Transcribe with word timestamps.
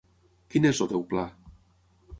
Quin 0.53 0.65
és 0.69 0.81
el 0.85 0.91
teu 0.95 1.05
pla? 1.13 1.27